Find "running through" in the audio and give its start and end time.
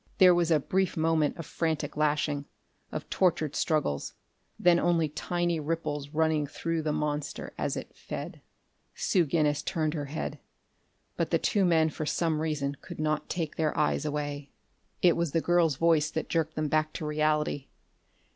6.09-6.81